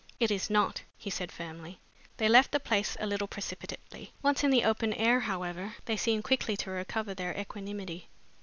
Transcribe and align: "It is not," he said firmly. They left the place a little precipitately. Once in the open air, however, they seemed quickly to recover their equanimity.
"It 0.19 0.31
is 0.31 0.49
not," 0.49 0.81
he 0.97 1.11
said 1.11 1.31
firmly. 1.31 1.79
They 2.17 2.27
left 2.27 2.53
the 2.53 2.59
place 2.59 2.97
a 2.99 3.05
little 3.05 3.27
precipitately. 3.27 4.13
Once 4.23 4.43
in 4.43 4.49
the 4.49 4.63
open 4.63 4.93
air, 4.95 5.19
however, 5.19 5.75
they 5.85 5.95
seemed 5.95 6.23
quickly 6.23 6.57
to 6.57 6.71
recover 6.71 7.13
their 7.13 7.37
equanimity. 7.39 8.07